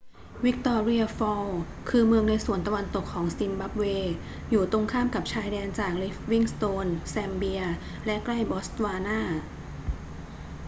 [0.45, 3.83] วิกตอเรีย ฟอลส์ คือเมืองในส่วนตะวันตกของซิมบับเว
[4.51, 7.61] อยู่ตรงข้ามกับชายแดนจากลิฟวิงสโตน แซมเบีย
[8.05, 9.19] และใกล้บอตสวานา